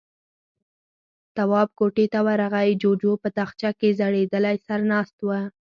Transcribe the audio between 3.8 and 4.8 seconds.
ځړېدلی سر